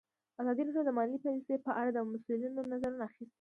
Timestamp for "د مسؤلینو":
1.93-2.61